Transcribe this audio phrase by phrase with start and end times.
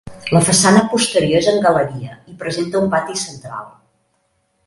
[0.35, 3.71] La façana posterior és en galeria i presenta un pati central.